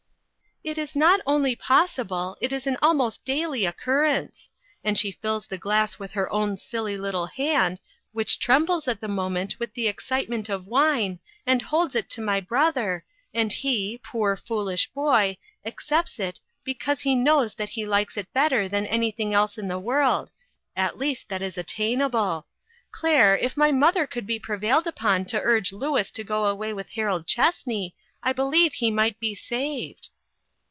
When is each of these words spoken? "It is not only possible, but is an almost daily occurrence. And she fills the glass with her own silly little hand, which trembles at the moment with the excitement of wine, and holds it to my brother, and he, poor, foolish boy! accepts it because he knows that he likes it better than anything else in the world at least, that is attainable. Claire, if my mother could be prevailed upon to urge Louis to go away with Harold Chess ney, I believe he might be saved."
"It 0.63 0.77
is 0.77 0.95
not 0.95 1.21
only 1.25 1.55
possible, 1.55 2.37
but 2.39 2.51
is 2.51 2.67
an 2.67 2.77
almost 2.83 3.25
daily 3.25 3.65
occurrence. 3.65 4.51
And 4.83 4.95
she 4.95 5.11
fills 5.13 5.47
the 5.47 5.57
glass 5.57 5.97
with 5.97 6.11
her 6.11 6.31
own 6.31 6.55
silly 6.55 6.99
little 6.99 7.25
hand, 7.25 7.81
which 8.11 8.37
trembles 8.37 8.87
at 8.87 9.01
the 9.01 9.07
moment 9.07 9.57
with 9.57 9.73
the 9.73 9.87
excitement 9.87 10.49
of 10.49 10.67
wine, 10.67 11.17
and 11.47 11.63
holds 11.63 11.95
it 11.95 12.11
to 12.11 12.21
my 12.21 12.39
brother, 12.39 13.03
and 13.33 13.51
he, 13.51 13.99
poor, 14.03 14.37
foolish 14.37 14.85
boy! 14.91 15.39
accepts 15.65 16.19
it 16.19 16.39
because 16.63 17.01
he 17.01 17.15
knows 17.15 17.55
that 17.55 17.69
he 17.69 17.87
likes 17.87 18.15
it 18.15 18.31
better 18.31 18.69
than 18.69 18.85
anything 18.85 19.33
else 19.33 19.57
in 19.57 19.67
the 19.67 19.79
world 19.79 20.29
at 20.75 20.95
least, 20.95 21.27
that 21.29 21.41
is 21.41 21.57
attainable. 21.57 22.45
Claire, 22.91 23.35
if 23.39 23.57
my 23.57 23.71
mother 23.71 24.05
could 24.05 24.27
be 24.27 24.37
prevailed 24.37 24.85
upon 24.85 25.25
to 25.25 25.41
urge 25.41 25.73
Louis 25.73 26.11
to 26.11 26.23
go 26.23 26.45
away 26.45 26.71
with 26.71 26.91
Harold 26.91 27.25
Chess 27.25 27.65
ney, 27.65 27.95
I 28.21 28.31
believe 28.31 28.73
he 28.73 28.91
might 28.91 29.19
be 29.19 29.33
saved." 29.33 30.09